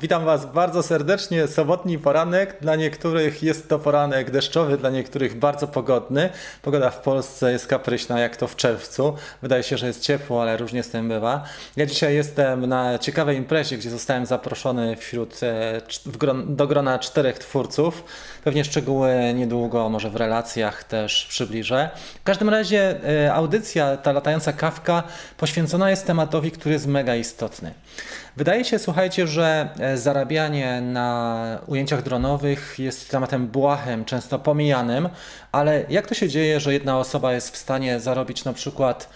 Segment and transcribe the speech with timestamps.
[0.00, 1.46] Witam Was bardzo serdecznie.
[1.46, 2.56] Sobotni poranek.
[2.60, 6.30] Dla niektórych jest to poranek deszczowy, dla niektórych bardzo pogodny.
[6.62, 9.14] Pogoda w Polsce jest kapryśna, jak to w czerwcu.
[9.42, 11.44] Wydaje się, że jest ciepło, ale różnie z tym bywa.
[11.76, 15.80] Ja dzisiaj jestem na ciekawej imprezie, gdzie zostałem zaproszony wśród, e,
[16.46, 18.04] do grona czterech twórców.
[18.44, 21.90] Pewnie szczegóły niedługo, może w relacjach też przybliżę.
[22.20, 25.02] W każdym razie e, audycja, ta latająca kawka,
[25.36, 27.74] poświęcona jest tematowi, który jest mega istotny.
[28.36, 35.08] Wydaje się, słuchajcie, że e, zarabianie na ujęciach dronowych jest tematem błahym, często pomijanym,
[35.52, 39.08] ale jak to się dzieje, że jedna osoba jest w stanie zarobić na przykład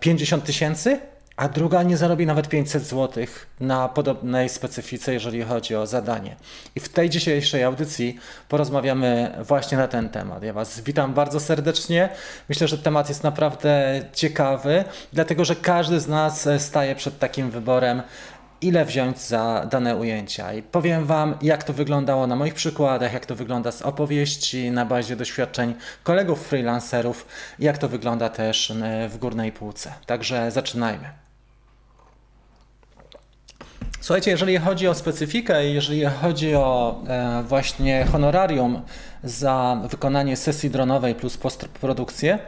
[0.00, 1.00] 50 e, tysięcy,
[1.40, 3.24] a druga nie zarobi nawet 500 zł
[3.60, 6.36] na podobnej specyfice, jeżeli chodzi o zadanie.
[6.76, 8.18] I w tej dzisiejszej audycji
[8.48, 10.42] porozmawiamy właśnie na ten temat.
[10.42, 12.08] Ja Was witam bardzo serdecznie.
[12.48, 18.02] Myślę, że temat jest naprawdę ciekawy, dlatego że każdy z nas staje przed takim wyborem,
[18.62, 20.54] ile wziąć za dane ujęcia.
[20.54, 24.86] I powiem Wam, jak to wyglądało na moich przykładach, jak to wygląda z opowieści na
[24.86, 27.26] bazie doświadczeń kolegów freelancerów,
[27.58, 29.92] jak to wygląda też e, w górnej półce.
[30.06, 31.08] Także zaczynajmy.
[34.00, 38.82] Słuchajcie, jeżeli chodzi o specyfikę, jeżeli chodzi o e, właśnie honorarium
[39.24, 42.38] za wykonanie sesji dronowej plus postprodukcję,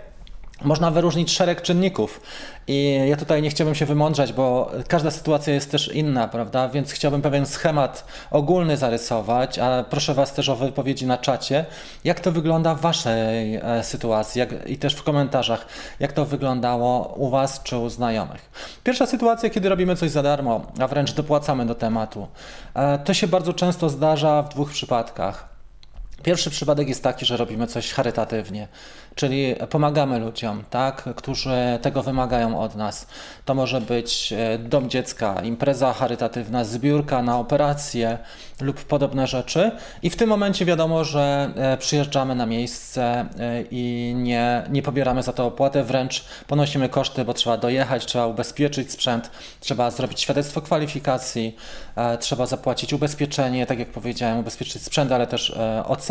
[0.65, 2.21] można wyróżnić szereg czynników.
[2.67, 6.69] I ja tutaj nie chciałbym się wymądrzać, bo każda sytuacja jest też inna, prawda?
[6.69, 11.65] Więc chciałbym pewien schemat ogólny zarysować, a proszę Was też o wypowiedzi na czacie.
[12.05, 15.67] Jak to wygląda w Waszej e, sytuacji jak, i też w komentarzach,
[16.01, 18.51] jak to wyglądało u Was czy u znajomych.
[18.85, 22.29] Pierwsza sytuacja, kiedy robimy coś za darmo, a wręcz dopłacamy do tematu.
[22.75, 25.53] E, to się bardzo często zdarza w dwóch przypadkach.
[26.23, 28.69] Pierwszy przypadek jest taki, że robimy coś charytatywnie,
[29.15, 33.07] czyli pomagamy ludziom, tak, którzy tego wymagają od nas.
[33.45, 38.19] To może być e, dom dziecka, impreza charytatywna, zbiórka na operację
[38.61, 39.71] lub podobne rzeczy.
[40.03, 45.23] I w tym momencie wiadomo, że e, przyjeżdżamy na miejsce e, i nie, nie pobieramy
[45.23, 49.31] za to opłatę, wręcz ponosimy koszty, bo trzeba dojechać, trzeba ubezpieczyć sprzęt,
[49.61, 51.57] trzeba zrobić świadectwo kwalifikacji,
[52.21, 56.09] trzeba zapłacić ubezpieczenie, tak jak powiedziałem, ubezpieczyć sprzęt, ale też OC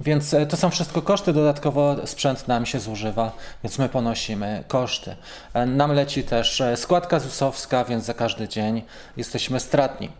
[0.00, 3.32] więc e, to są wszystko koszty, dodatkowo sprzęt nam się zużywa,
[3.64, 5.16] więc my ponosimy koszty.
[5.54, 8.82] E, nam leci też e, składka ZUS-owska, więc za każdy dzień
[9.16, 10.10] jesteśmy stratni.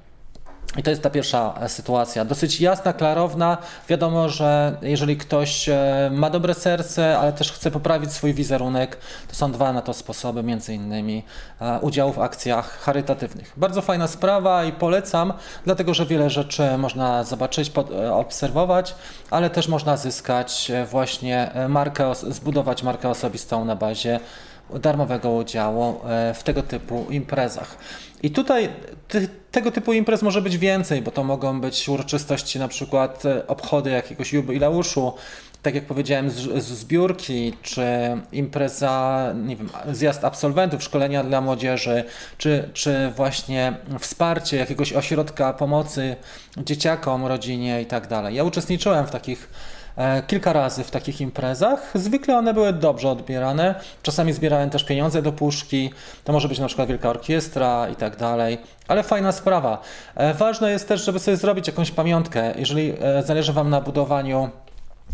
[0.78, 2.24] I to jest ta pierwsza e, sytuacja.
[2.24, 3.58] Dosyć jasna, klarowna.
[3.88, 9.34] Wiadomo, że jeżeli ktoś e, ma dobre serce, ale też chce poprawić swój wizerunek, to
[9.34, 11.24] są dwa na to sposoby, między innymi
[11.60, 13.52] e, udział w akcjach charytatywnych.
[13.56, 15.32] Bardzo fajna sprawa i polecam,
[15.64, 17.72] dlatego że wiele rzeczy można zobaczyć,
[18.12, 18.94] obserwować,
[19.30, 24.20] ale też można zyskać właśnie markę, zbudować markę osobistą na bazie
[24.70, 26.00] darmowego udziału
[26.34, 27.76] w tego typu imprezach.
[28.22, 28.68] I tutaj
[29.08, 33.46] ty, tego typu imprez może być więcej, bo to mogą być uroczystości, na przykład e,
[33.46, 35.12] obchody jakiegoś jubileuszu,
[35.62, 37.86] tak jak powiedziałem, z, z zbiórki, czy
[38.32, 42.04] impreza, nie wiem, zjazd absolwentów, szkolenia dla młodzieży,
[42.38, 46.16] czy, czy właśnie wsparcie jakiegoś ośrodka pomocy
[46.56, 48.34] dzieciakom, rodzinie i tak dalej.
[48.34, 49.48] Ja uczestniczyłem w takich
[50.26, 51.90] kilka razy w takich imprezach.
[51.94, 53.74] Zwykle one były dobrze odbierane.
[54.02, 55.90] Czasami zbierałem też pieniądze do puszki.
[56.24, 58.58] To może być na przykład wielka orkiestra i tak dalej.
[58.88, 59.80] Ale fajna sprawa.
[60.14, 62.52] E, ważne jest też, żeby sobie zrobić jakąś pamiątkę.
[62.58, 64.50] Jeżeli e, zależy Wam na budowaniu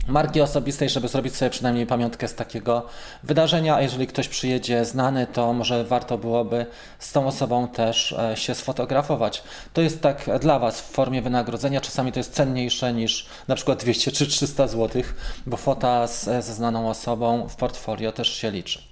[0.08, 2.86] marki osobistej, żeby zrobić sobie przynajmniej pamiątkę z takiego
[3.22, 6.66] wydarzenia, a jeżeli ktoś przyjedzie znany, to może warto byłoby
[6.98, 9.42] z tą osobą też e, się sfotografować.
[9.72, 13.80] To jest tak dla Was w formie wynagrodzenia, czasami to jest cenniejsze niż na przykład
[13.80, 15.02] 200 czy 300 zł,
[15.46, 18.91] bo fota z, ze znaną osobą w portfolio też się liczy.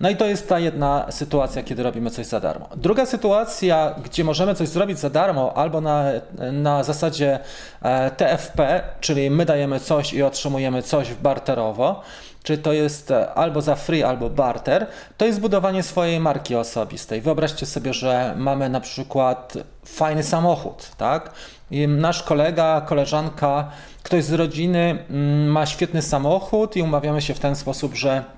[0.00, 2.68] No i to jest ta jedna sytuacja, kiedy robimy coś za darmo.
[2.76, 6.04] Druga sytuacja, gdzie możemy coś zrobić za darmo albo na,
[6.52, 7.38] na zasadzie
[7.82, 12.02] e, TFP, czyli my dajemy coś i otrzymujemy coś barterowo,
[12.42, 14.86] czy to jest e, albo za free, albo barter,
[15.16, 17.20] to jest budowanie swojej marki osobistej.
[17.20, 19.54] Wyobraźcie sobie, że mamy na przykład
[19.84, 21.30] fajny samochód, tak?
[21.70, 23.70] I nasz kolega, koleżanka,
[24.02, 28.37] ktoś z rodziny mm, ma świetny samochód i umawiamy się w ten sposób, że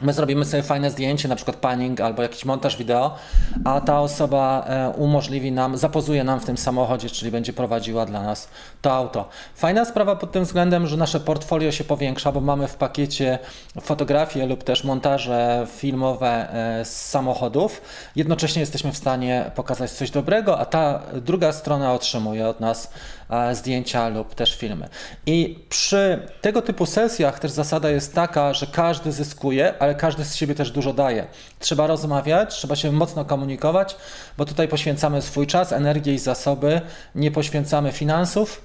[0.00, 3.16] My zrobimy sobie fajne zdjęcie, na przykład panning albo jakiś montaż wideo,
[3.64, 8.22] a ta osoba e, umożliwi nam, zapozuje nam w tym samochodzie, czyli będzie prowadziła dla
[8.22, 8.48] nas
[8.82, 9.28] to auto.
[9.54, 13.38] Fajna sprawa pod tym względem, że nasze portfolio się powiększa, bo mamy w pakiecie
[13.80, 17.80] fotografie lub też montaże filmowe e, z samochodów.
[18.16, 22.90] Jednocześnie jesteśmy w stanie pokazać coś dobrego, a ta druga strona otrzymuje od nas
[23.30, 24.88] E, zdjęcia lub też filmy.
[25.26, 30.36] I przy tego typu sesjach też zasada jest taka, że każdy zyskuje, ale każdy z
[30.36, 31.26] siebie też dużo daje.
[31.58, 33.96] Trzeba rozmawiać, trzeba się mocno komunikować,
[34.38, 36.80] bo tutaj poświęcamy swój czas, energię i zasoby,
[37.14, 38.62] nie poświęcamy finansów,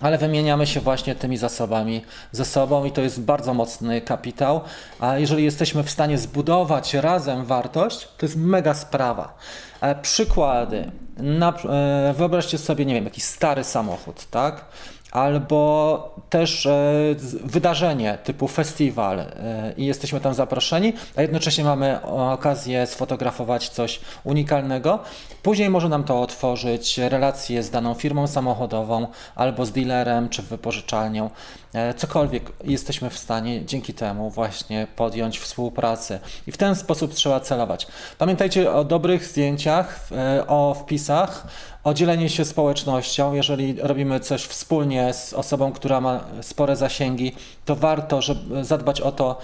[0.00, 4.60] ale wymieniamy się właśnie tymi zasobami ze sobą i to jest bardzo mocny kapitał.
[5.00, 9.34] A jeżeli jesteśmy w stanie zbudować razem wartość, to jest mega sprawa.
[9.80, 10.90] E, przykłady.
[11.20, 14.64] E, wyobraźcie sobie, nie wiem, jakiś stary samochód, tak?
[15.10, 17.14] Albo też e,
[17.44, 24.98] wydarzenie typu festiwal e, i jesteśmy tam zaproszeni, a jednocześnie mamy okazję sfotografować coś unikalnego.
[25.42, 31.30] Później może nam to otworzyć relacje z daną firmą samochodową albo z dealerem czy wypożyczalnią.
[31.74, 37.40] E, cokolwiek jesteśmy w stanie dzięki temu właśnie podjąć współpracę i w ten sposób trzeba
[37.40, 37.86] celować.
[38.18, 40.08] Pamiętajcie o dobrych zdjęciach,
[40.46, 41.46] o wpisach,
[41.88, 43.34] o dzielenie się społecznością.
[43.34, 47.32] Jeżeli robimy coś wspólnie z osobą, która ma spore zasięgi,
[47.64, 49.38] to warto żeby zadbać o to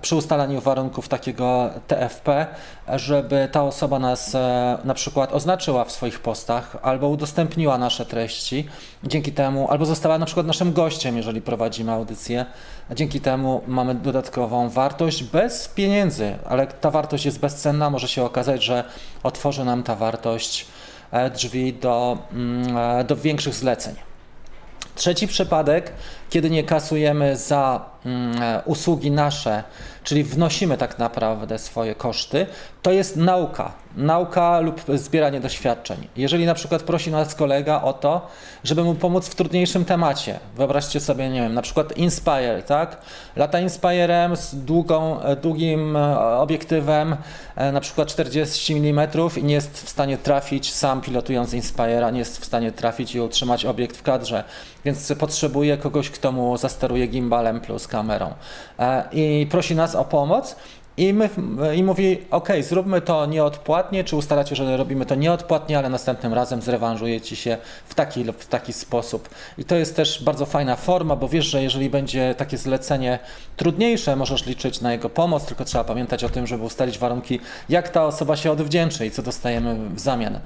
[0.00, 2.46] przy ustalaniu warunków takiego TFP,
[2.88, 8.66] żeby ta osoba nas e, na przykład oznaczyła w swoich postach albo udostępniła nasze treści.
[9.04, 12.46] Dzięki temu, albo została na przykład naszym gościem, jeżeli prowadzimy audycję.
[12.94, 17.90] Dzięki temu mamy dodatkową wartość bez pieniędzy, ale ta wartość jest bezcenna.
[17.90, 18.84] Może się okazać, że
[19.22, 20.66] otworzy nam ta wartość
[21.34, 23.94] drzwi do, mm, e, do większych zleceń.
[24.94, 25.92] Trzeci przypadek,
[26.30, 29.64] kiedy nie kasujemy za mm, e, usługi nasze,
[30.04, 32.46] czyli wnosimy tak naprawdę swoje koszty,
[32.82, 33.72] to jest nauka.
[33.96, 36.08] Nauka lub zbieranie doświadczeń.
[36.16, 38.26] Jeżeli na przykład prosi nas kolega o to,
[38.64, 42.98] żeby mu pomóc w trudniejszym temacie, wyobraźcie sobie, nie wiem, na przykład Inspire, tak?
[43.36, 45.96] Lata Inspirem z długą, długim
[46.38, 47.16] obiektywem,
[47.72, 52.40] na przykład 40 mm i nie jest w stanie trafić, sam pilotując Inspire'a, nie jest
[52.40, 54.44] w stanie trafić i utrzymać obiekt w kadrze,
[54.84, 58.34] więc potrzebuje kogoś, kto mu zasteruje gimbalem plus kamerą
[58.78, 60.56] e, i prosi nas o pomoc.
[60.96, 61.30] I, my,
[61.76, 66.62] I mówi, ok, zróbmy to nieodpłatnie, czy ustalacie, że robimy to nieodpłatnie, ale następnym razem
[66.62, 69.28] zrewanżuje ci się w taki lub w taki sposób.
[69.58, 73.18] I to jest też bardzo fajna forma, bo wiesz, że jeżeli będzie takie zlecenie
[73.56, 77.88] trudniejsze, możesz liczyć na jego pomoc, tylko trzeba pamiętać o tym, żeby ustalić warunki, jak
[77.88, 80.40] ta osoba się odwdzięczy i co dostajemy w zamian.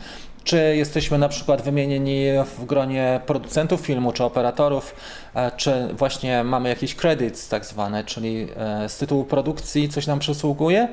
[0.44, 2.24] Czy jesteśmy na przykład wymienieni
[2.58, 4.94] w gronie producentów filmu, czy operatorów,
[5.34, 10.18] e, czy właśnie mamy jakiś credits tak zwane, czyli e, z tytułu produkcji coś nam
[10.18, 10.88] przysługuje,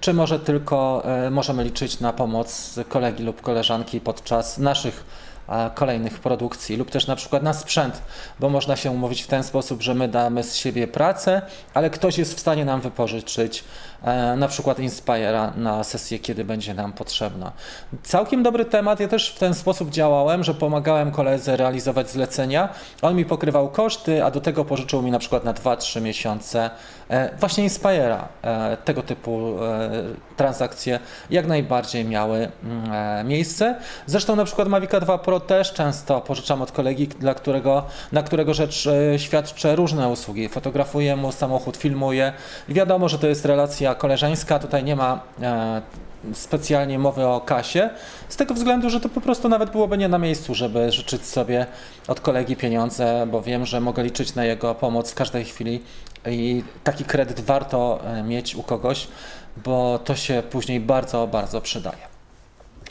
[0.00, 5.26] czy może tylko e, możemy liczyć na pomoc kolegi lub koleżanki podczas naszych
[5.74, 8.02] kolejnych produkcji lub też na przykład na sprzęt,
[8.40, 11.42] bo można się umówić w ten sposób, że my damy z siebie pracę,
[11.74, 13.64] ale ktoś jest w stanie nam wypożyczyć
[14.36, 17.52] na przykład Inspire'a na sesję, kiedy będzie nam potrzebna.
[18.02, 19.00] Całkiem dobry temat.
[19.00, 22.68] Ja też w ten sposób działałem, że pomagałem koledze realizować zlecenia.
[23.02, 26.70] On mi pokrywał koszty, a do tego pożyczył mi na przykład na 2-3 miesiące
[27.10, 28.18] e, właśnie Inspire'a.
[28.42, 29.56] E, tego typu
[30.36, 31.00] transakcje
[31.30, 33.74] jak najbardziej miały mm, miejsce.
[34.06, 38.54] Zresztą na przykład Mavica 2 Pro też często pożyczam od kolegi, dla którego, na którego
[38.54, 40.48] rzecz świadczę różne usługi.
[40.48, 42.32] Fotografuję mu samochód, filmuję.
[42.68, 45.82] Wiadomo, że to jest relacja koleżeńska, tutaj nie ma e,
[46.32, 47.90] specjalnie mowy o kasie,
[48.28, 51.66] z tego względu, że to po prostu nawet byłoby nie na miejscu, żeby życzyć sobie
[52.08, 55.82] od kolegi pieniądze, bo wiem, że mogę liczyć na jego pomoc w każdej chwili
[56.26, 59.08] i taki kredyt warto e, mieć u kogoś,
[59.56, 62.15] bo to się później bardzo, bardzo przydaje.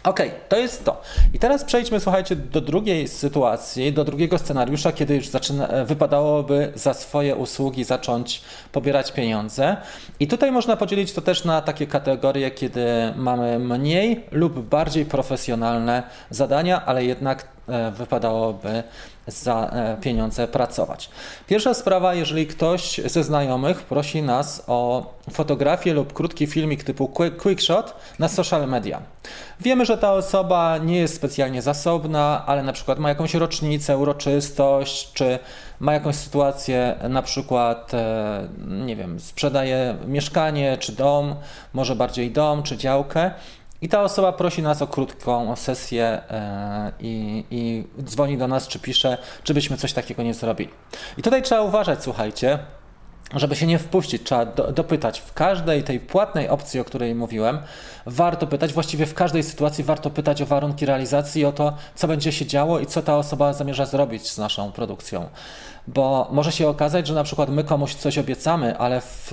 [0.06, 0.20] Ok,
[0.50, 1.02] to jest to.
[1.34, 6.72] I teraz przejdźmy, słuchajcie, do drugiej sytuacji, do drugiego scenariusza, kiedy już zaczyna, e, wypadałoby
[6.76, 9.78] za swoje usługi zacząć pobierać pieniądze.
[10.20, 12.86] I tutaj można podzielić to też na takie kategorie, kiedy
[13.16, 18.84] mamy mniej lub bardziej profesjonalne zadania, ale jednak e, wypadałoby
[19.28, 21.10] za e, pieniądze pracować.
[21.48, 27.62] Pierwsza sprawa, jeżeli ktoś ze znajomych prosi nas o fotografię lub krótki filmik typu quick
[27.62, 29.02] shot na social media.
[29.60, 35.14] Wiemy, że ta osoba nie jest specjalnie zasobna, ale na przykład ma jakąś rocznicę, uroczystość,
[35.14, 35.40] czy
[35.80, 41.36] ma jakąś sytuację, na przykład, e, nie wiem, sprzedaje mieszkanie czy dom,
[41.74, 43.32] może bardziej dom czy działkę
[43.82, 48.80] i ta osoba prosi nas o krótką sesję e, i, i dzwoni do nas, czy
[48.80, 50.72] pisze, czy byśmy coś takiego nie zrobili.
[51.18, 52.60] I tutaj trzeba uważać, słuchajcie,
[53.40, 55.20] żeby się nie wpuścić, trzeba do, dopytać.
[55.20, 57.60] W każdej tej płatnej opcji, o której mówiłem,
[58.06, 62.32] warto pytać, właściwie w każdej sytuacji warto pytać o warunki realizacji, o to, co będzie
[62.32, 65.30] się działo i co ta osoba zamierza zrobić z naszą produkcją
[65.88, 69.32] bo może się okazać, że na przykład my komuś coś obiecamy, ale w,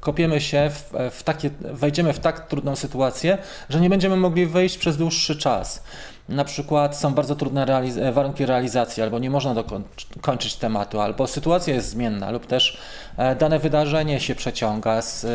[0.00, 3.38] kopiemy się w, w takie, wejdziemy w tak trudną sytuację,
[3.68, 5.82] że nie będziemy mogli wyjść przez dłuższy czas.
[6.28, 11.74] Na przykład są bardzo trudne realiz warunki realizacji, albo nie można dokończyć tematu, albo sytuacja
[11.74, 12.78] jest zmienna, lub też
[13.16, 15.26] e, dane wydarzenie się przeciąga z,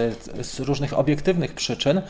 [0.41, 2.01] z różnych obiektywnych przyczyn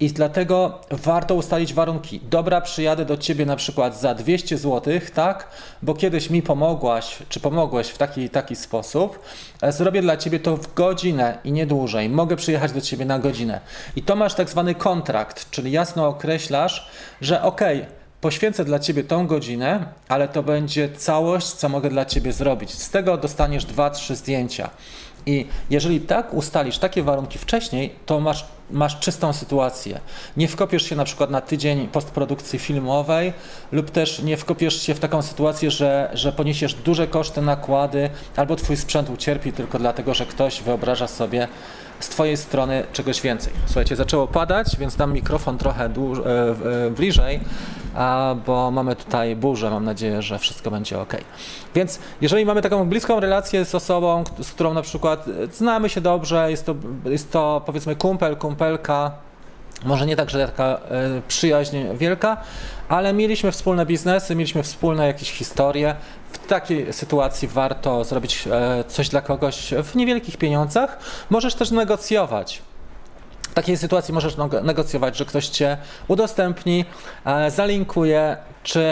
[0.00, 2.20] i dlatego warto ustalić warunki.
[2.20, 5.48] Dobra, przyjadę do Ciebie na przykład za 200 zł, tak,
[5.82, 9.18] bo kiedyś mi pomogłaś, czy pomogłeś w taki taki sposób,
[9.62, 12.08] e, zrobię dla Ciebie to w godzinę i nie dłużej.
[12.08, 13.60] Mogę przyjechać do Ciebie na godzinę.
[13.96, 16.90] I to masz tak zwany kontrakt, czyli jasno określasz,
[17.20, 17.60] że ok,
[18.20, 22.70] poświęcę dla Ciebie tą godzinę, ale to będzie całość, co mogę dla Ciebie zrobić.
[22.70, 24.70] Z tego dostaniesz dwa, trzy zdjęcia.
[25.26, 30.00] I jeżeli tak ustalisz takie warunki wcześniej, to masz, masz czystą sytuację.
[30.36, 33.32] Nie wkopiesz się na przykład na tydzień postprodukcji filmowej
[33.72, 38.56] lub też nie wkopiesz się w taką sytuację, że, że poniesiesz duże koszty, nakłady albo
[38.56, 41.48] twój sprzęt ucierpi tylko dlatego, że ktoś wyobraża sobie
[42.00, 43.52] z Twojej strony czegoś więcej.
[43.66, 47.40] Słuchajcie, zaczęło padać, więc dam mikrofon trochę e, e, bliżej,
[48.46, 49.70] bo mamy tutaj burzę.
[49.70, 51.16] Mam nadzieję, że wszystko będzie ok.
[51.74, 56.50] Więc jeżeli mamy taką bliską relację z osobą, z którą na przykład znamy się dobrze,
[56.50, 56.74] jest to,
[57.04, 59.12] jest to powiedzmy kumpel, kumpelka,
[59.84, 60.78] może nie tak, że taka e,
[61.28, 62.36] przyjaźń wielka,
[62.88, 65.94] ale mieliśmy wspólne biznesy, mieliśmy wspólne jakieś historie.
[66.32, 70.98] W takiej sytuacji warto zrobić e, coś dla kogoś w niewielkich pieniądzach.
[71.30, 72.62] Możesz też negocjować.
[73.58, 75.76] Takiej sytuacji możesz negocjować, że ktoś cię
[76.08, 76.84] udostępni,
[77.24, 78.84] e, zalinkuje, czy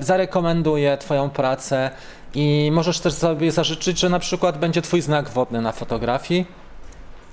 [0.00, 1.90] zarekomenduje Twoją pracę
[2.34, 6.46] i możesz też sobie zażyczyć, że na przykład będzie Twój znak wodny na fotografii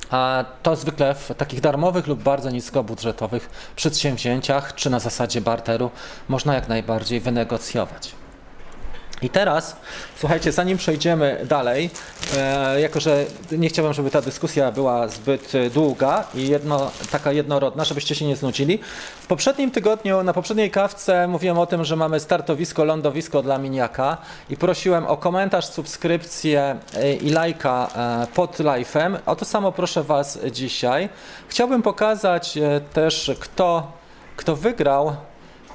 [0.09, 5.91] a to zwykle w takich darmowych lub bardzo niskobudżetowych przedsięwzięciach czy na zasadzie barteru
[6.27, 8.22] można jak najbardziej wynegocjować.
[9.21, 9.75] I teraz,
[10.19, 11.89] słuchajcie, zanim przejdziemy dalej,
[12.37, 17.83] e, jako że nie chciałbym, żeby ta dyskusja była zbyt długa i jedno, taka jednorodna,
[17.83, 18.79] żebyście się nie znudzili.
[19.21, 24.17] W poprzednim tygodniu, na poprzedniej kawce mówiłem o tym, że mamy startowisko, lądowisko dla miniaka
[24.49, 29.17] i prosiłem o komentarz, subskrypcję e, i lajka e, pod live'em.
[29.25, 31.09] O to samo proszę Was dzisiaj.
[31.47, 33.91] Chciałbym pokazać e, też, kto,
[34.35, 35.15] kto wygrał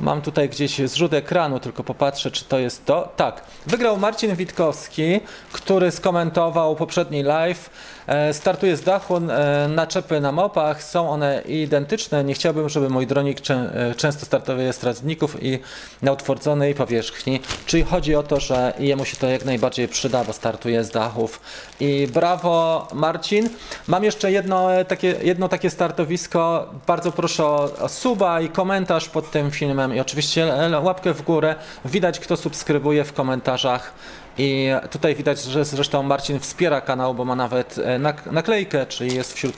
[0.00, 3.08] Mam tutaj gdzieś zrzut ekranu, tylko popatrzę, czy to jest to.
[3.16, 5.20] Tak, wygrał Marcin Witkowski,
[5.52, 7.70] który skomentował poprzedni live.
[8.06, 12.24] E, startuje z dachu, e, naczepy na mopach, są one identyczne.
[12.24, 15.58] Nie chciałbym, żeby mój dronik e, często startuje z tratników i
[16.02, 17.40] na utwardzonej powierzchni.
[17.66, 21.40] Czyli chodzi o to, że jemu się to jak najbardziej przyda, bo startuje z dachów.
[21.80, 23.48] I brawo Marcin.
[23.86, 26.70] Mam jeszcze jedno takie, jedno takie startowisko.
[26.86, 30.52] Bardzo proszę o suba i komentarz pod tym filmem i oczywiście
[30.82, 31.54] łapkę w górę.
[31.84, 33.92] Widać kto subskrybuje w komentarzach
[34.38, 37.98] i tutaj widać, że zresztą Marcin wspiera kanał, bo ma nawet e,
[38.32, 39.54] naklejkę, czyli jest wśród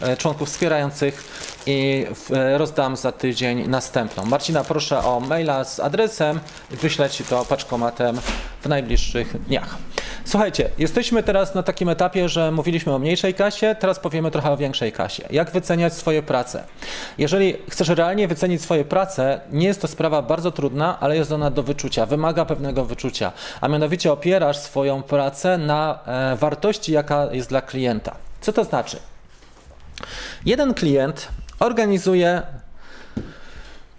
[0.00, 1.24] e, członków wspierających
[1.66, 4.24] i e, rozdam za tydzień następną.
[4.24, 6.40] Marcina, proszę o maila z adresem
[6.70, 8.20] i wyślę Ci to paczkomatem
[8.60, 9.76] w najbliższych dniach.
[10.24, 14.56] Słuchajcie, jesteśmy teraz na takim etapie, że mówiliśmy o mniejszej kasie, teraz powiemy trochę o
[14.56, 15.24] większej kasie.
[15.30, 16.64] Jak wyceniać swoje prace?
[17.18, 21.50] Jeżeli chcesz realnie wycenić swoje prace, nie jest to sprawa bardzo trudna, ale jest ona
[21.50, 27.48] do wyczucia, wymaga pewnego wyczucia, a mianowicie opierasz swoją pracę na e, wartości, jaka jest
[27.48, 28.16] dla klienta.
[28.40, 28.98] Co to znaczy?
[30.44, 31.28] Jeden klient
[31.64, 32.42] organizuje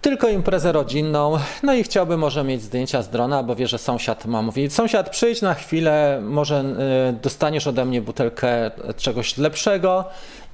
[0.02, 4.26] tylko imprezę rodzinną, no i chciałby może mieć zdjęcia z drona, bo wie, że sąsiad
[4.26, 6.64] ma mówić, sąsiad przyjdź na chwilę, może
[7.10, 10.04] y, dostaniesz ode mnie butelkę czegoś lepszego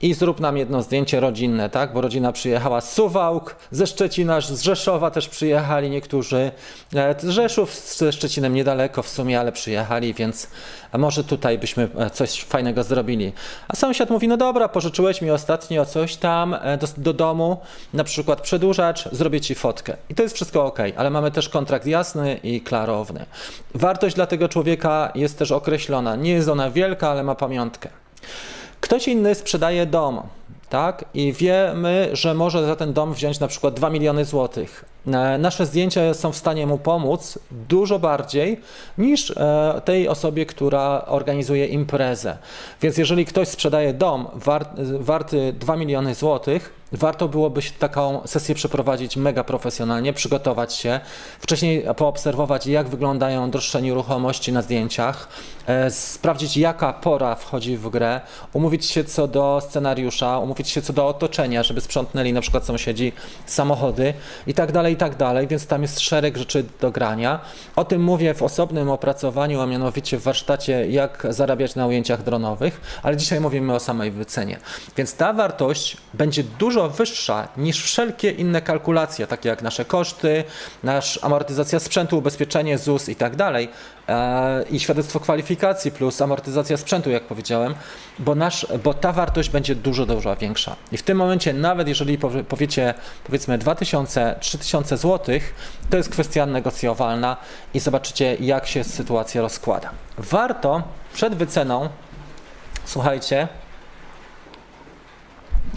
[0.02, 1.92] i zrób nam jedno zdjęcie rodzinne, tak?
[1.92, 6.50] Bo rodzina przyjechała z Suwałk, ze Szczecina, z Rzeszowa też przyjechali niektórzy.
[6.94, 10.48] E, Rzeszów ze Szczecinem niedaleko w sumie, ale przyjechali, więc
[10.98, 13.32] może tutaj byśmy e, coś fajnego zrobili.
[13.68, 17.60] A sąsiad mówi, no dobra, pożyczyłeś mi ostatnio coś tam e, do, do domu,
[17.94, 19.96] na przykład przedłużacz, zrobię ci fotkę.
[20.08, 23.26] I to jest wszystko ok, ale mamy też kontrakt jasny i klarowny.
[23.74, 26.16] Wartość dla tego człowieka jest też określona.
[26.16, 27.88] Nie jest ona wielka, ale ma pamiątkę.
[28.82, 30.22] Ktoś inny sprzedaje dom,
[30.68, 31.04] tak?
[31.14, 34.84] I wiemy, że może za ten dom wziąć na przykład 2 miliony złotych.
[35.06, 38.60] E, nasze zdjęcia są w stanie mu pomóc dużo bardziej
[38.98, 42.36] niż e, tej osobie, która organizuje imprezę.
[42.82, 44.26] Więc jeżeli ktoś sprzedaje dom
[45.00, 51.00] warty 2 miliony złotych, warto byłoby taką sesję przeprowadzić mega profesjonalnie, przygotować się,
[51.40, 55.28] wcześniej poobserwować, jak wyglądają droższe nieruchomości na zdjęciach,
[55.66, 58.20] e, sprawdzić, jaka pora wchodzi w grę,
[58.52, 63.12] umówić się co do scenariusza, umówić się co do otoczenia, żeby sprzątnęli na przykład sąsiedzi
[63.46, 64.14] samochody
[64.46, 67.40] i tak dalej, i tak dalej, więc tam jest szereg rzeczy do grania.
[67.76, 72.80] O tym mówię w osobnym opracowaniu, a mianowicie w warsztacie, jak zarabiać na ujęciach dronowych,
[73.02, 74.58] ale dzisiaj mówimy o samej wycenie.
[74.96, 80.44] Więc ta wartość będzie dużo dużo wyższa niż wszelkie inne kalkulacje, takie jak nasze koszty,
[80.82, 83.68] nasz amortyzacja sprzętu, ubezpieczenie ZUS i tak dalej,
[84.08, 87.74] e, i świadectwo kwalifikacji plus amortyzacja sprzętu, jak powiedziałem,
[88.18, 90.76] bo, nasz, bo ta wartość będzie dużo, dużo większa.
[90.92, 95.40] I w tym momencie, nawet jeżeli powiecie, powiedzmy 2000, 3000 zł,
[95.90, 97.36] to jest kwestia negocjowalna
[97.74, 99.90] i zobaczycie, jak się sytuacja rozkłada.
[100.18, 100.82] Warto
[101.14, 101.88] przed wyceną,
[102.84, 103.48] słuchajcie,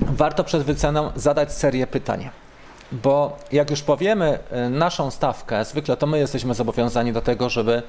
[0.01, 2.29] warto przed wyceną zadać serię pytań.
[2.91, 7.83] Bo jak już powiemy y, naszą stawkę, zwykle to my jesteśmy zobowiązani do tego, żeby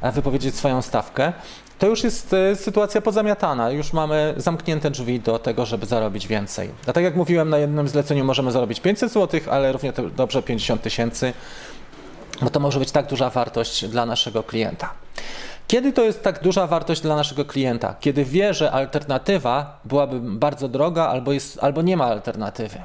[0.00, 1.32] e, wypowiedzieć swoją stawkę,
[1.78, 3.70] to już jest y, sytuacja pozamiatana.
[3.70, 6.70] Już mamy zamknięte drzwi do tego, żeby zarobić więcej.
[6.86, 10.82] A tak jak mówiłem, na jednym zleceniu możemy zarobić 500 zł, ale równie dobrze 50
[10.82, 11.32] tysięcy,
[12.42, 14.90] bo to może być tak duża wartość dla naszego klienta.
[15.68, 17.94] Kiedy to jest tak duża wartość dla naszego klienta?
[18.00, 22.78] Kiedy wie, że alternatywa byłaby bardzo droga albo, jest, albo nie ma alternatywy.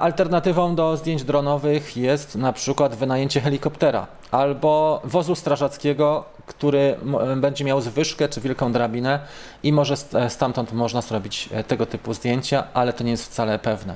[0.00, 6.96] Alternatywą do zdjęć dronowych jest na przykład wynajęcie helikoptera albo wozu strażackiego, który
[7.36, 9.20] będzie miał zwyżkę czy wielką drabinę
[9.62, 9.94] i może
[10.28, 13.94] stamtąd można zrobić e, tego typu zdjęcia, ale to nie jest wcale pewne.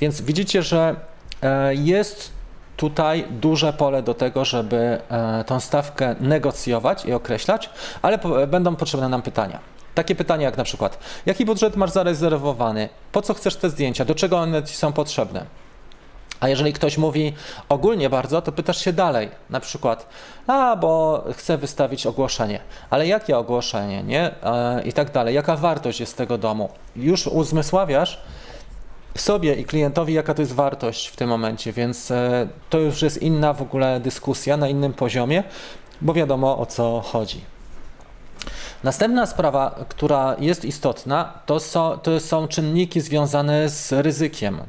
[0.00, 0.96] Więc widzicie, że
[1.42, 2.35] e, jest
[2.76, 7.70] tutaj duże pole do tego, żeby e, tą stawkę negocjować i określać,
[8.02, 9.58] ale będą potrzebne nam pytania.
[9.94, 14.14] Takie pytania jak na przykład, jaki budżet masz zarezerwowany, po co chcesz te zdjęcia, do
[14.14, 15.46] czego one ci są potrzebne?
[16.40, 17.32] A jeżeli ktoś mówi
[17.68, 20.08] ogólnie bardzo, to pytasz się dalej, na przykład,
[20.46, 24.30] a bo chcę wystawić ogłoszenie, ale jakie ogłoszenie, nie?
[24.42, 26.68] E, I tak dalej, jaka wartość jest tego domu?
[26.96, 28.20] Już uzmysławiasz,
[29.20, 33.22] sobie i klientowi, jaka to jest wartość w tym momencie, więc e, to już jest
[33.22, 35.44] inna w ogóle dyskusja na innym poziomie,
[36.00, 37.40] bo wiadomo o co chodzi.
[38.84, 44.60] Następna sprawa, która jest istotna, to są, to są czynniki związane z ryzykiem.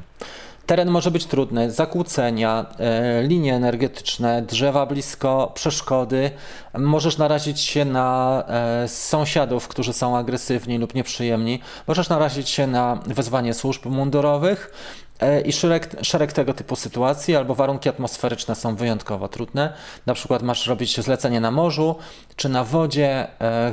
[0.68, 6.30] Teren może być trudny, zakłócenia, e, linie energetyczne, drzewa blisko, przeszkody.
[6.78, 11.60] Możesz narazić się na e, sąsiadów, którzy są agresywni lub nieprzyjemni.
[11.86, 14.72] Możesz narazić się na wezwanie służb mundurowych.
[15.20, 19.72] E, I szereg, szereg tego typu sytuacji albo warunki atmosferyczne są wyjątkowo trudne.
[20.06, 21.96] Na przykład masz robić zlecenie na morzu,
[22.36, 23.26] czy na wodzie,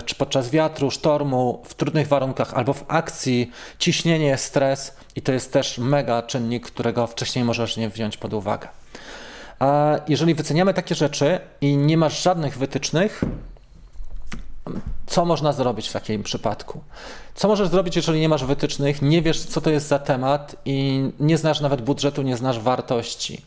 [0.05, 5.53] czy podczas wiatru, sztormu, w trudnych warunkach, albo w akcji, ciśnienie, stres i to jest
[5.53, 8.67] też mega czynnik, którego wcześniej możesz nie wziąć pod uwagę.
[9.60, 13.21] A jeżeli wyceniamy takie rzeczy i nie masz żadnych wytycznych,
[15.07, 16.81] co można zrobić w takim przypadku?
[17.35, 21.03] Co możesz zrobić, jeżeli nie masz wytycznych, nie wiesz, co to jest za temat i
[21.19, 23.41] nie znasz nawet budżetu, nie znasz wartości?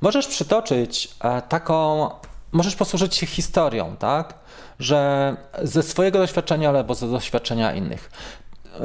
[0.00, 2.10] Możesz przytoczyć e, taką,
[2.52, 4.34] możesz posłużyć się historią, tak?
[4.78, 8.10] Że ze swojego doświadczenia albo ze doświadczenia innych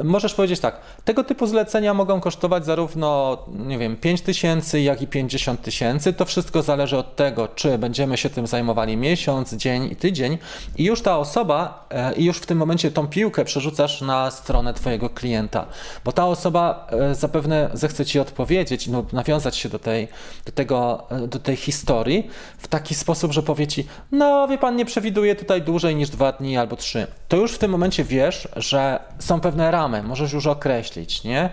[0.04, 5.06] możesz powiedzieć tak, tego typu zlecenia mogą kosztować zarówno, nie wiem, 5 tysięcy, jak i
[5.06, 6.12] 50 tysięcy.
[6.12, 10.38] To wszystko zależy od tego, czy będziemy się tym zajmowali miesiąc, dzień i tydzień
[10.76, 14.74] i już ta osoba, e, i już w tym momencie tą piłkę przerzucasz na stronę
[14.74, 15.66] twojego klienta,
[16.04, 20.08] bo ta osoba e, zapewne zechce ci odpowiedzieć, no, nawiązać się do tej,
[20.46, 24.76] do, tego, e, do tej historii w taki sposób, że powie ci, no wie pan,
[24.76, 27.06] nie przewiduje tutaj dłużej niż dwa dni albo trzy.
[27.28, 31.50] To już w tym momencie wiesz, że są pewne ramy, możesz już określić, nie?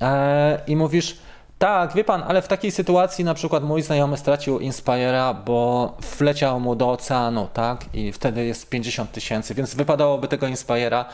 [0.00, 1.16] E, I mówisz,
[1.60, 6.60] tak, wie pan, ale w takiej sytuacji na przykład mój znajomy stracił Inspira, bo wleciał
[6.60, 7.84] mu do oceanu, tak?
[7.94, 11.04] I wtedy jest 50 tysięcy, więc wypadałoby tego Inspira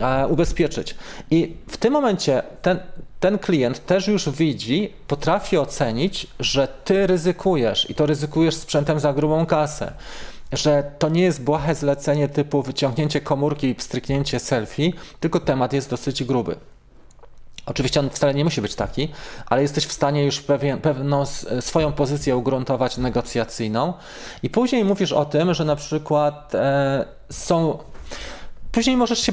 [0.00, 0.94] e, ubezpieczyć.
[1.30, 2.78] I w tym momencie ten,
[3.20, 9.12] ten klient też już widzi, potrafi ocenić, że ty ryzykujesz i to ryzykujesz sprzętem za
[9.12, 9.92] grubą kasę
[10.56, 15.90] że to nie jest błahe zlecenie typu wyciągnięcie komórki i pstryknięcie selfie, tylko temat jest
[15.90, 16.56] dosyć gruby.
[17.66, 19.08] Oczywiście on wcale nie musi być taki,
[19.46, 21.26] ale jesteś w stanie już pewien, pewną
[21.60, 23.92] swoją pozycję ugruntować negocjacyjną
[24.42, 27.78] i później mówisz o tym, że na przykład e, są
[28.74, 29.32] Później możesz się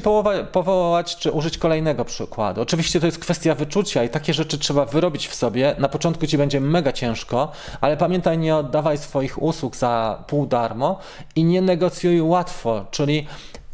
[0.52, 2.60] powołać czy użyć kolejnego przykładu.
[2.60, 5.74] Oczywiście to jest kwestia wyczucia i takie rzeczy trzeba wyrobić w sobie.
[5.78, 10.98] Na początku ci będzie mega ciężko, ale pamiętaj, nie oddawaj swoich usług za pół darmo
[11.36, 13.26] i nie negocjuj łatwo, czyli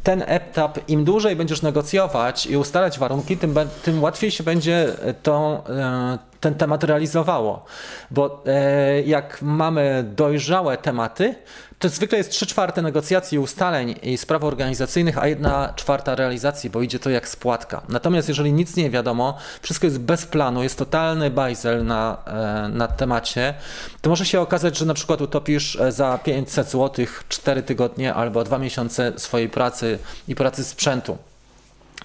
[0.03, 4.87] ten etap, im dłużej będziesz negocjować i ustalać warunki, tym, tym łatwiej się będzie
[5.23, 7.65] tą, e, ten temat realizowało.
[8.11, 11.35] Bo e, jak mamy dojrzałe tematy,
[11.79, 16.81] to zwykle jest 3 czwarte negocjacji, ustaleń i spraw organizacyjnych, a 1 czwarta realizacji, bo
[16.81, 17.81] idzie to jak spłatka.
[17.89, 22.87] Natomiast jeżeli nic nie wiadomo, wszystko jest bez planu, jest totalny bajzel na, e, na
[22.87, 23.53] temacie,
[24.01, 28.43] to może się okazać, że na przykład utopisz e, za 500 zł 4 tygodnie albo
[28.43, 31.17] 2 miesiące swojej pracy i pracy sprzętu.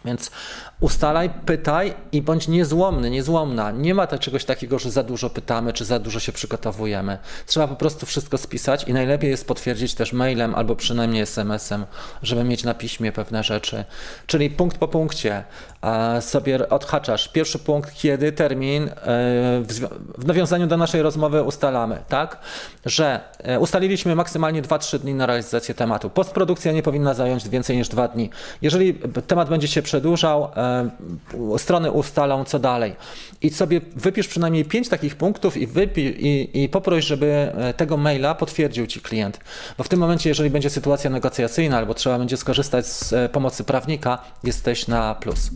[0.04, 0.30] Więc
[0.80, 3.70] ustalaj, pytaj i bądź niezłomny, niezłomna.
[3.70, 7.18] Nie ma to czegoś takiego, że za dużo pytamy, czy za dużo się przygotowujemy.
[7.46, 11.86] Trzeba po prostu wszystko spisać i najlepiej jest potwierdzić też mailem albo przynajmniej SMS-em,
[12.22, 13.84] żeby mieć na piśmie pewne rzeczy.
[14.26, 15.44] Czyli punkt po punkcie
[16.20, 17.28] sobie odhaczasz.
[17.28, 18.92] Pierwszy punkt, kiedy termin e,
[20.18, 22.38] w nawiązaniu do naszej rozmowy ustalamy, tak?
[22.86, 26.10] Że e, ustaliliśmy maksymalnie 2-3 dni na realizację tematu.
[26.10, 28.30] Postprodukcja nie powinna zająć więcej niż 2 dni.
[28.62, 28.94] Jeżeli
[29.26, 30.63] temat będzie się przedłużał, e,
[31.58, 32.96] strony ustalą co dalej.
[33.42, 38.86] I sobie wypisz przynajmniej 5 takich punktów i, i, i poproś, żeby tego maila potwierdził
[38.86, 39.40] ci klient.
[39.78, 44.18] Bo w tym momencie, jeżeli będzie sytuacja negocjacyjna albo trzeba będzie skorzystać z pomocy prawnika,
[44.44, 45.50] jesteś na plus.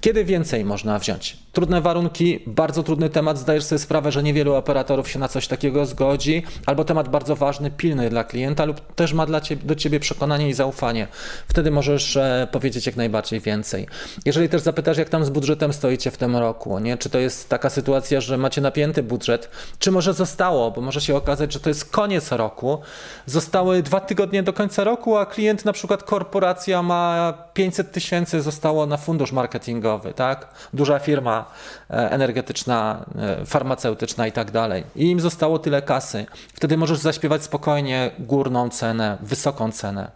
[0.00, 1.36] Kiedy więcej można wziąć?
[1.52, 5.86] Trudne warunki, bardzo trudny temat, zdajesz sobie sprawę, że niewielu operatorów się na coś takiego
[5.86, 10.00] zgodzi, albo temat bardzo ważny, pilny dla klienta, lub też ma dla ciebie, do ciebie
[10.00, 11.08] przekonanie i zaufanie.
[11.48, 13.86] Wtedy możesz e, powiedzieć jak najbardziej więcej.
[14.24, 16.96] Jeżeli też zapytasz, jak tam z budżetem stoicie w tym roku, nie?
[16.96, 21.16] czy to jest taka sytuacja, że macie napięty budżet, czy może zostało, bo może się
[21.16, 22.78] okazać, że to jest koniec roku,
[23.26, 28.86] zostały dwa tygodnie do końca roku, a klient, na przykład korporacja ma 500 tysięcy, zostało
[28.86, 30.48] na fundusz marketingowy, tak?
[30.72, 31.44] Duża firma
[31.92, 34.84] E, energetyczna, e, farmaceutyczna i tak dalej.
[34.96, 36.26] I im zostało tyle kasy.
[36.54, 40.10] Wtedy możesz zaśpiewać spokojnie górną cenę, wysoką cenę.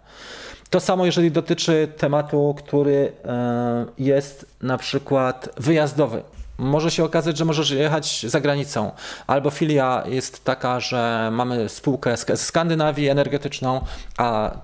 [0.70, 6.22] To samo, jeżeli dotyczy tematu, który e, jest na przykład wyjazdowy.
[6.58, 8.90] Może się okazać, że możesz jechać za granicą,
[9.26, 13.80] albo filia jest taka, że mamy spółkę z Skandynawii energetyczną,
[14.18, 14.56] a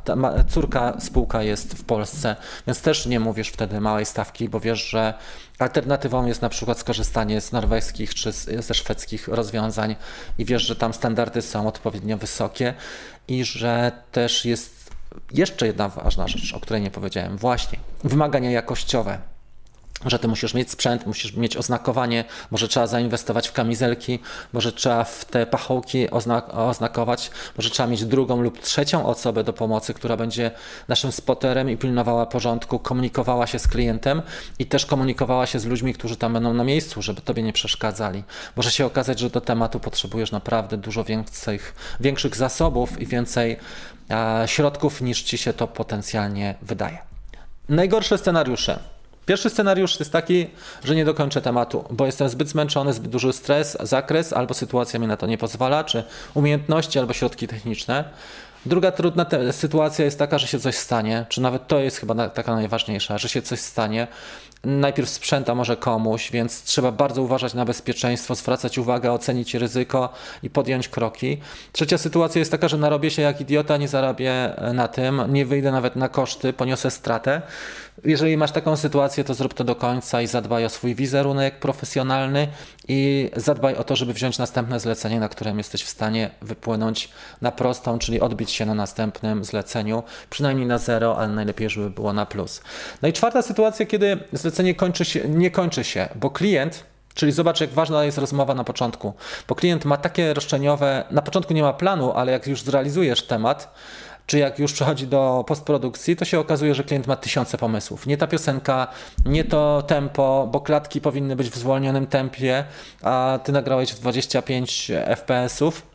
[0.48, 2.36] córka spółka jest w Polsce,
[2.66, 5.14] więc też nie mówisz wtedy małej stawki, bo wiesz, że
[5.58, 9.96] alternatywą jest na przykład skorzystanie z norweskich czy ze szwedzkich rozwiązań
[10.38, 12.74] i wiesz, że tam standardy są odpowiednio wysokie
[13.28, 14.81] i że też jest
[15.32, 19.18] jeszcze jedna ważna rzecz, o której nie powiedziałem, właśnie wymagania jakościowe
[20.06, 24.18] że ty musisz mieć sprzęt, musisz mieć oznakowanie, może trzeba zainwestować w kamizelki,
[24.52, 29.52] może trzeba w te pachołki oznak oznakować, może trzeba mieć drugą lub trzecią osobę do
[29.52, 30.50] pomocy, która będzie
[30.88, 34.22] naszym spoterem i pilnowała porządku, komunikowała się z klientem
[34.58, 38.24] i też komunikowała się z ludźmi, którzy tam będą na miejscu, żeby tobie nie przeszkadzali.
[38.56, 43.56] Może się okazać, że do tematu potrzebujesz naprawdę dużo większych, większych zasobów i więcej
[44.46, 46.98] środków niż ci się to potencjalnie wydaje.
[47.68, 48.78] Najgorsze scenariusze
[49.26, 50.46] Pierwszy scenariusz jest taki,
[50.84, 55.06] że nie dokończę tematu, bo jestem zbyt zmęczony, zbyt duży stres, zakres, albo sytuacja mi
[55.06, 58.04] na to nie pozwala, czy umiejętności, albo środki techniczne.
[58.66, 62.28] Druga trudna sytuacja jest taka, że się coś stanie, czy nawet to jest chyba na,
[62.28, 64.06] taka najważniejsza, że się coś stanie.
[64.64, 70.50] Najpierw sprzęta może komuś, więc trzeba bardzo uważać na bezpieczeństwo, zwracać uwagę, ocenić ryzyko i
[70.50, 71.40] podjąć kroki.
[71.72, 75.72] Trzecia sytuacja jest taka, że narobię się jak idiota, nie zarabię na tym, nie wyjdę
[75.72, 77.42] nawet na koszty, poniosę stratę.
[78.04, 82.48] Jeżeli masz taką sytuację, to zrób to do końca i zadbaj o swój wizerunek profesjonalny
[82.88, 87.08] i zadbaj o to, żeby wziąć następne zlecenie, na którym jesteś w stanie wypłynąć
[87.40, 92.12] na prostą, czyli odbić się na następnym zleceniu, przynajmniej na zero, ale najlepiej, żeby było
[92.12, 92.62] na plus.
[93.02, 96.84] No i czwarta sytuacja, kiedy zlecenie kończy się, nie kończy się, bo klient
[97.14, 99.12] Czyli zobacz, jak ważna jest rozmowa na początku,
[99.48, 103.74] bo klient ma takie roszczeniowe, na początku nie ma planu, ale jak już zrealizujesz temat,
[104.26, 108.06] czy jak już przechodzi do postprodukcji, to się okazuje, że klient ma tysiące pomysłów.
[108.06, 108.86] Nie ta piosenka,
[109.26, 112.64] nie to tempo, bo klatki powinny być w zwolnionym tempie,
[113.02, 115.91] a ty nagrałeś w 25 FPS-ów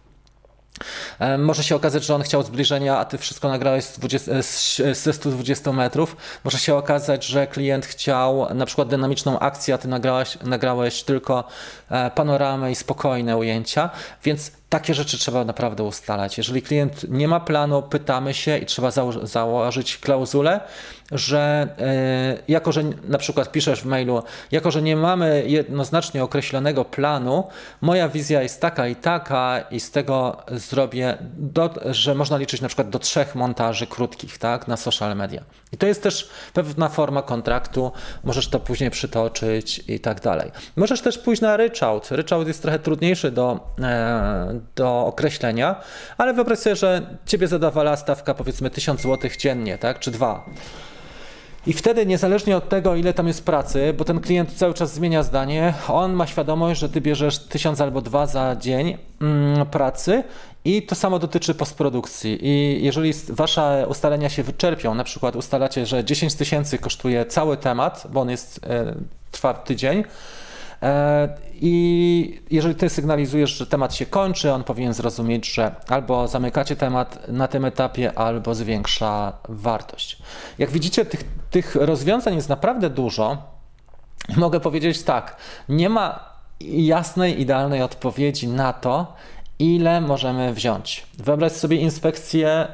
[1.38, 4.32] może się okazać, że on chciał zbliżenia, a ty wszystko nagrałeś z 20,
[4.94, 6.16] ze 120 metrów.
[6.44, 11.44] Może się okazać, że klient chciał na przykład dynamiczną akcję, a ty nagrałeś, nagrałeś tylko
[11.90, 13.90] e, panoramę i spokojne ujęcia,
[14.24, 16.38] więc takie rzeczy trzeba naprawdę ustalać.
[16.38, 18.92] Jeżeli klient nie ma planu, pytamy się i trzeba
[19.24, 20.60] założyć klauzulę,
[21.12, 26.86] że yy, jako, że na przykład piszesz w mailu, jako, że nie mamy jednoznacznie określonego
[26.86, 27.48] planu,
[27.82, 32.68] moja wizja jest taka i taka i z tego zrobię, do, że można liczyć na
[32.68, 35.44] przykład do trzech montaży krótkich tak, na social media.
[35.72, 37.92] I to jest też pewna forma kontraktu,
[38.24, 40.52] możesz to później przytoczyć i tak dalej.
[40.76, 42.12] Możesz też pójść na ryczałt.
[42.12, 45.76] Ryczałt jest trochę trudniejszy do, e, do określenia,
[46.18, 50.46] ale wyobraź sobie, że ciebie zadawala stawka powiedzmy 1000 zł dziennie, tak, czy dwa.
[51.68, 55.24] I wtedy, niezależnie od tego, ile tam jest pracy, bo ten klient cały czas zmienia
[55.24, 60.24] zdanie, on ma świadomość, że ty bierzesz tysiąc albo dwa za dzień mm, pracy
[60.66, 62.48] i to samo dotyczy postprodukcji.
[62.48, 68.08] I jeżeli wasze ustalenia się wyczerpią, na przykład ustalacie, że 10 tysięcy kosztuje cały temat,
[68.10, 68.96] bo on jest e,
[69.32, 70.04] trwa tydzień,
[70.84, 71.30] E,
[71.62, 77.28] I jeżeli ty sygnalizujesz, że temat się kończy, on powinien zrozumieć, że albo zamykacie temat
[77.28, 80.18] na tym etapie, albo zwiększa wartość.
[80.58, 83.38] Jak widzicie, tych, tych rozwiązań jest naprawdę dużo.
[84.38, 85.38] Mogę powiedzieć tak,
[85.70, 86.20] nie ma
[86.62, 89.14] jasnej, idealnej odpowiedzi na to,
[89.60, 91.08] ile możemy wziąć.
[91.18, 92.68] Wyobraź sobie inspekcję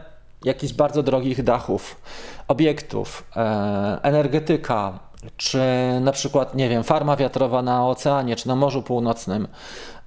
[0.45, 2.01] jakichś bardzo drogich dachów,
[2.47, 4.99] obiektów, e, energetyka,
[5.37, 5.59] czy
[6.01, 9.47] na przykład, nie wiem, farma wiatrowa na oceanie, czy na Morzu Północnym.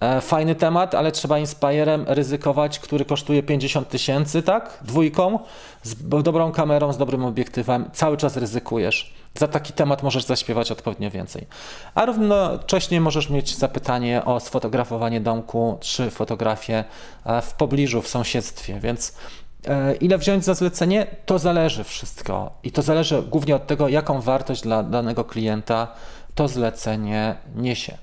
[0.00, 4.78] E, fajny temat, ale trzeba Inspirem ryzykować, który kosztuje 50 tysięcy, tak?
[4.84, 5.38] Dwójką,
[5.82, 7.90] z dobrą kamerą, z dobrym obiektywem.
[7.92, 9.14] Cały czas ryzykujesz.
[9.34, 11.46] Za taki temat możesz zaśpiewać odpowiednio więcej.
[11.94, 16.84] A równocześnie możesz mieć zapytanie o sfotografowanie domku, czy fotografię
[17.24, 19.12] e, w pobliżu, w sąsiedztwie, więc
[20.00, 21.06] ile wziąć za zlecenie?
[21.26, 22.50] To zależy wszystko.
[22.62, 25.88] I to zależy głównie od tego, jaką wartość dla danego klienta
[26.36, 27.96] to zlecenie niesie.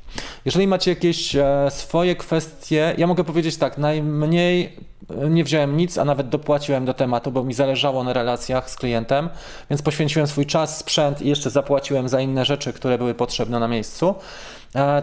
[0.46, 4.76] Jeżeli macie jakieś e, swoje kwestie, ja mogę powiedzieć tak, najmniej
[5.22, 8.76] e, nie wziąłem nic, a nawet dopłaciłem do tematu, bo mi zależało na relacjach z
[8.76, 9.30] klientem,
[9.70, 13.68] więc poświęciłem swój czas, sprzęt i jeszcze zapłaciłem za inne rzeczy, które były potrzebne na
[13.68, 14.16] miejscu.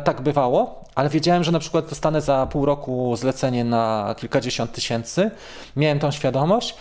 [0.04, 5.30] Tak bywało, ale wiedziałem, że na przykład dostanę za pół roku zlecenie na kilkadziesiąt tysięcy.
[5.76, 6.74] Miałem tą świadomość.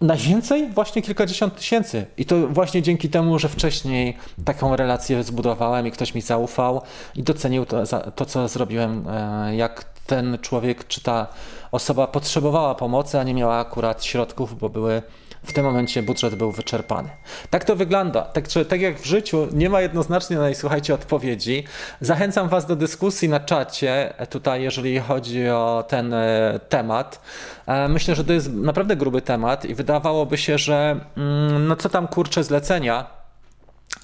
[0.00, 2.06] Najwięcej właśnie kilkadziesiąt tysięcy.
[2.16, 6.82] I to właśnie dzięki temu, że wcześniej taką relację zbudowałem i ktoś mi zaufał
[7.14, 7.82] i docenił to,
[8.16, 11.26] to co zrobiłem, e, jak ten człowiek czy ta
[11.72, 15.02] osoba potrzebowała pomocy, a nie miała akurat środków, bo były
[15.44, 17.08] w tym momencie budżet był wyczerpany.
[17.50, 18.22] Tak to wygląda.
[18.22, 21.64] Tak, tak jak w życiu nie ma jednoznacznie na słuchajcie odpowiedzi.
[22.00, 27.20] Zachęcam Was do dyskusji na czacie tutaj, jeżeli chodzi o ten e, temat.
[27.66, 31.88] E, myślę, że to jest naprawdę gruby temat i wydawałoby się, że mm, no co
[31.88, 33.21] tam kurczę zlecenia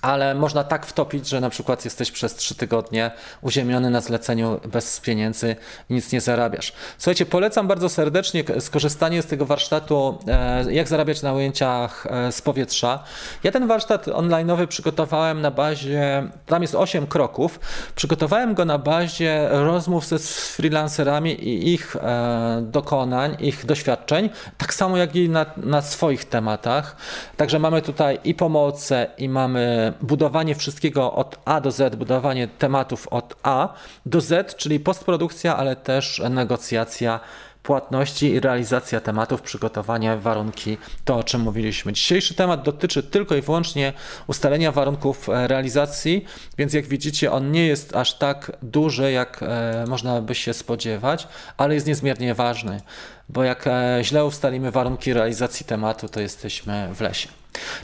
[0.03, 5.01] ale można tak wtopić, że na przykład jesteś przez trzy tygodnie uziemiony na zleceniu bez
[5.01, 5.57] pieniędzy
[5.91, 6.73] nic nie zarabiasz.
[6.99, 12.43] Słuchajcie, polecam bardzo serdecznie skorzystanie z tego warsztatu, e, jak zarabiać na ujęciach e, z
[12.43, 13.05] powietrza.
[13.43, 17.61] Ja ten warsztat online'owy przygotowałem na bazie, tam jest 8 kroków,
[17.95, 24.97] przygotowałem go na bazie rozmów ze freelancerami i ich e, dokonań, ich doświadczeń, tak samo
[24.97, 26.97] jak i na, na swoich tematach.
[27.37, 33.09] Także mamy tutaj i pomoce, i mamy budowanie wszystkiego od A do Z, budowanie tematów
[33.09, 33.75] od A
[34.07, 37.21] do Z, czyli postprodukcja, ale też negocjacja
[37.63, 41.93] płatności i realizacja tematów, przygotowanie, warunki, to o czym mówiliśmy.
[41.93, 43.93] Dzisiejszy temat dotyczy tylko i wyłącznie
[44.27, 46.25] ustalenia warunków e, realizacji,
[46.59, 51.29] więc jak widzicie, on nie jest aż tak duży, jak e, można by się spodziewać,
[51.57, 52.81] ale jest niezmiernie ważny,
[53.29, 57.29] bo jak e, źle ustalimy warunki realizacji tematu, to jesteśmy w lesie.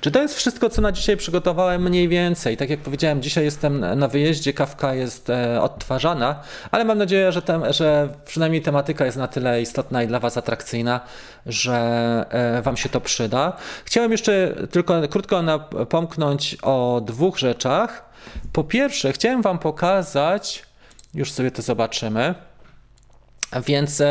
[0.01, 2.57] Czy to jest wszystko, co na dzisiaj przygotowałem mniej więcej?
[2.57, 7.43] Tak jak powiedziałem, dzisiaj jestem na wyjeździe, kawka jest e, odtwarzana, ale mam nadzieję, że,
[7.71, 11.01] że przynajmniej tematyka jest na tyle istotna i dla Was atrakcyjna,
[11.47, 11.77] że
[12.31, 13.57] e, Wam się to przyda.
[13.85, 18.05] Chciałem jeszcze tylko krótko napomknąć o dwóch rzeczach.
[18.53, 20.63] Po pierwsze, chciałem Wam pokazać,
[21.15, 22.35] już sobie to zobaczymy.
[23.67, 24.03] Więc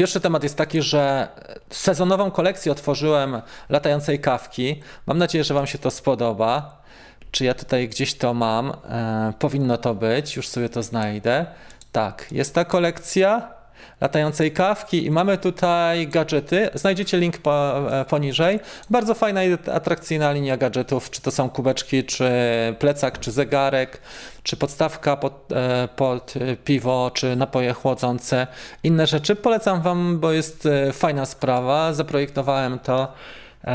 [0.00, 1.28] pierwszy temat jest taki, że
[1.70, 4.82] sezonową kolekcję otworzyłem latającej kawki.
[5.06, 6.82] Mam nadzieję, że Wam się to spodoba.
[7.30, 8.70] Czy ja tutaj gdzieś to mam?
[8.70, 11.46] E, powinno to być, już sobie to znajdę.
[11.92, 13.59] Tak, jest ta kolekcja
[14.00, 16.70] latającej kawki i mamy tutaj gadżety.
[16.74, 18.60] Znajdziecie link po, e, poniżej.
[18.90, 22.30] Bardzo fajna i atrakcyjna linia gadżetów, czy to są kubeczki, czy
[22.78, 24.00] plecak, czy zegarek,
[24.42, 28.46] czy podstawka pod, e, pod piwo, czy napoje chłodzące,
[28.82, 29.36] inne rzeczy.
[29.36, 31.92] Polecam Wam, bo jest e, fajna sprawa.
[31.92, 33.12] Zaprojektowałem to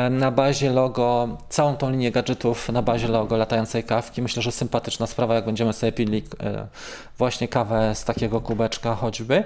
[0.09, 4.21] na bazie logo, całą tą linię gadżetów na bazie logo latającej kawki.
[4.21, 6.67] Myślę, że sympatyczna sprawa, jak będziemy sobie pili e,
[7.17, 9.43] właśnie kawę z takiego kubeczka choćby.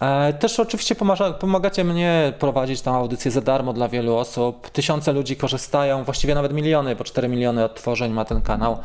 [0.00, 0.94] E, też oczywiście
[1.40, 4.70] pomagacie mnie prowadzić tą audycję za darmo dla wielu osób.
[4.70, 8.78] Tysiące ludzi korzystają, właściwie nawet miliony, bo 4 miliony odtworzeń ma ten kanał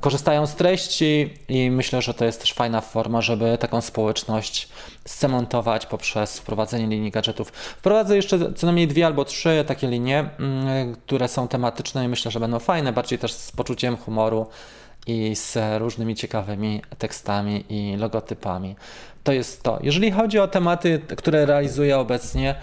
[0.00, 4.68] korzystają z treści i myślę, że to jest też fajna forma, żeby taką społeczność
[5.04, 7.48] scementować poprzez wprowadzenie linii gadżetów.
[7.50, 12.30] Wprowadzę jeszcze co najmniej dwie albo trzy takie linie, mm, które są tematyczne i myślę,
[12.30, 14.46] że będą fajne, bardziej też z poczuciem humoru
[15.06, 18.76] i z różnymi ciekawymi tekstami i logotypami.
[19.24, 19.78] To jest to.
[19.82, 22.54] Jeżeli chodzi o tematy, które realizuję obecnie,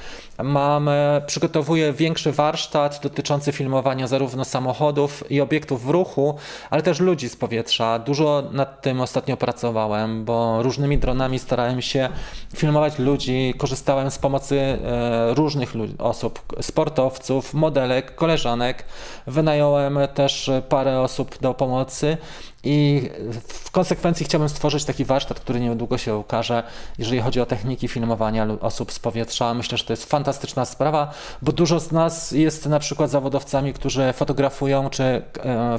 [0.44, 0.90] mam,
[1.26, 6.36] przygotowuję większy warsztat dotyczący filmowania zarówno samochodów i obiektów w ruchu,
[6.70, 8.00] ale też ludzi z powietrza.
[8.00, 12.10] Dużo nad tym ostatnio pracowałem, bo różnymi dronami starałem się
[12.56, 18.86] filmować ludzi, korzystałem z pomocy e, różnych osób, sportowców, modelek, koleżanek.
[19.28, 22.18] Wynająłem też parę osób do pomocy
[22.64, 23.10] I
[23.48, 26.64] w konsekwencji chciałbym stworzyć taki warsztat, który niedługo się ukaże,
[26.98, 29.54] jeżeli chodzi o techniki filmowania osób z powietrza.
[29.54, 34.14] Myślę, że to jest fantastyczna sprawa, bo dużo z nas jest na przykład zawodowcami, którzy
[34.14, 35.22] fotografują czy e,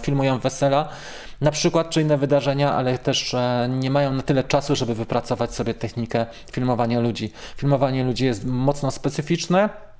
[0.02, 0.88] filmują wesela,
[1.40, 5.54] na przykład czy inne wydarzenia, ale też e, nie mają na tyle czasu, żeby wypracować
[5.54, 7.32] sobie technikę filmowania ludzi.
[7.56, 9.91] Filmowanie ludzi jest mocno specyficzne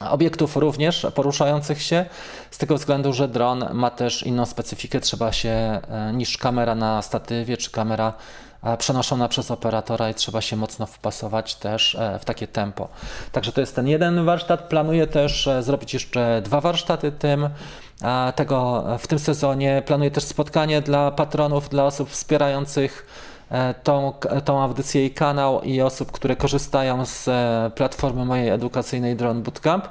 [0.00, 2.06] obiektów również poruszających się,
[2.50, 7.02] z tego względu, że dron ma też inną specyfikę, trzeba się e, niż kamera na
[7.02, 8.12] statywie czy kamera
[8.62, 12.88] e, przenoszona przez operatora i trzeba się mocno wpasować też e, w takie tempo.
[13.32, 14.68] Także to jest ten jeden warsztat.
[14.68, 17.48] Planuję też zrobić jeszcze dwa warsztaty tym
[18.34, 19.82] tego w tym sezonie.
[19.86, 23.06] Planuję też spotkanie dla patronów, dla osób wspierających
[23.82, 24.12] tą,
[24.44, 29.88] tą audycję i kanał i osób, które korzystają z e, platformy mojej edukacyjnej Drone Bootcamp.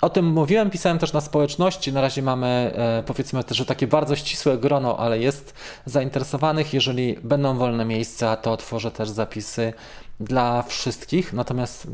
[0.00, 1.92] O tym mówiłem, pisałem też na społeczności.
[1.92, 5.54] Na razie mamy e, powiedzmy też, że takie bardzo ścisłe grono, ale jest
[5.86, 6.74] zainteresowanych.
[6.74, 9.72] Jeżeli będą wolne miejsca, to otworzę też zapisy
[10.20, 11.32] dla wszystkich.
[11.32, 11.86] Natomiast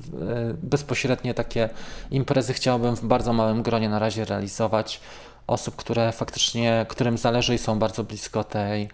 [0.62, 1.68] bezpośrednie takie
[2.10, 5.00] imprezy chciałbym w bardzo małym gronie na razie realizować
[5.46, 8.88] osób, które faktycznie, którym zależy i są bardzo blisko tej,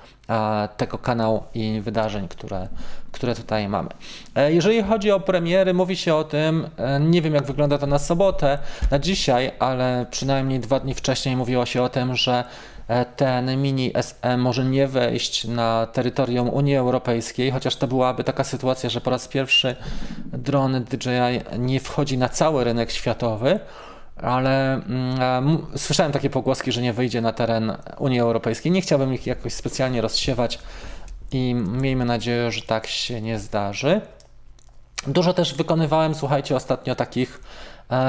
[0.77, 2.69] tego kanału i wydarzeń, które,
[3.13, 3.89] które tutaj mamy.
[4.35, 7.87] E, jeżeli chodzi o premiery, mówi się o tym, e, nie wiem jak wygląda to
[7.87, 8.59] na sobotę,
[8.91, 12.45] na dzisiaj, ale przynajmniej dwa dni wcześniej mówiło się o tym, że
[12.89, 18.45] e, ten mini SE może nie wejść na terytorium Unii Europejskiej, chociaż to byłaby taka
[18.45, 19.77] sytuacja, że po raz pierwszy
[20.27, 23.61] dron DJI nie wchodzi na cały rynek światowy,
[24.23, 28.73] ale mm, słyszałem takie pogłoski, że nie wyjdzie na teren Unii Europejskiej.
[28.73, 30.59] Nie chciałbym ich jakoś specjalnie rozsiewać
[31.33, 34.01] i miejmy nadzieję, że tak się nie zdarzy.
[35.07, 37.41] Dużo też wykonywałem, słuchajcie, ostatnio takich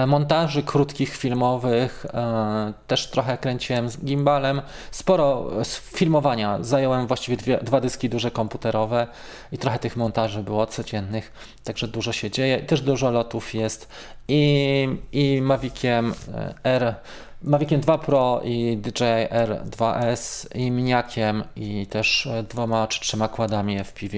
[0.07, 4.61] montaży krótkich, filmowych, e, też trochę kręciłem z gimbalem,
[4.91, 9.07] sporo filmowania, zająłem właściwie dwie, dwa dyski duże komputerowe
[9.51, 11.31] i trochę tych montaży było codziennych,
[11.63, 13.89] także dużo się dzieje, też dużo lotów jest.
[14.27, 16.95] I, i Maviciem e, R
[17.43, 24.17] Maviciem 2 Pro i DJI R2S i miniakiem i też dwoma czy trzema kładami FPV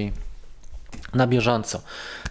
[1.14, 1.82] na bieżąco.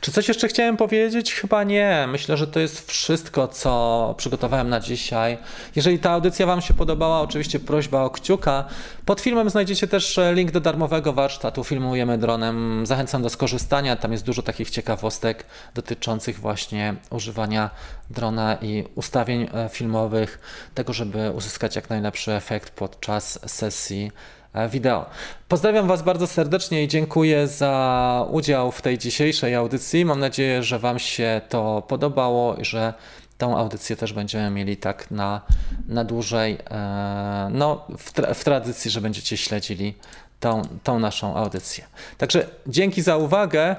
[0.00, 1.34] Czy coś jeszcze chciałem powiedzieć?
[1.34, 2.06] Chyba nie.
[2.08, 5.38] Myślę, że to jest wszystko, co przygotowałem na dzisiaj.
[5.76, 8.64] Jeżeli ta audycja Wam się podobała, oczywiście prośba o kciuka.
[9.04, 12.86] Pod filmem znajdziecie też link do darmowego warsztatu Filmujemy dronem.
[12.86, 13.96] Zachęcam do skorzystania.
[13.96, 17.70] Tam jest dużo takich ciekawostek dotyczących właśnie używania
[18.10, 20.38] drona i ustawień e, filmowych,
[20.74, 24.39] tego, żeby uzyskać jak najlepszy efekt podczas sesji E,
[24.70, 25.06] wideo.
[25.48, 30.04] Pozdrawiam Was bardzo serdecznie i dziękuję za udział w tej dzisiejszej audycji.
[30.04, 32.94] Mam nadzieję, że Wam się to podobało i że
[33.38, 35.40] tą audycję też będziemy mieli tak na,
[35.88, 39.94] na dłużej, e, no, w, tra w tradycji, że będziecie śledzili
[40.40, 41.84] tą, tą naszą audycję.
[42.18, 43.76] Także dzięki za uwagę.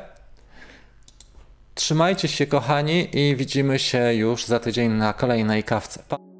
[1.75, 6.03] Trzymajcie się, kochani, i widzimy się już za tydzień na kolejnej kawce.
[6.09, 6.30] Pa